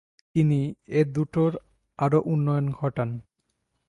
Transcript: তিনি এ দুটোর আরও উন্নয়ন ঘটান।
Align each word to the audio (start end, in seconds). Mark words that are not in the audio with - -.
তিনি 0.35 0.59
এ 0.89 1.01
দুটোর 1.13 1.51
আরও 1.99 2.19
উন্নয়ন 2.25 2.65
ঘটান। 2.71 3.09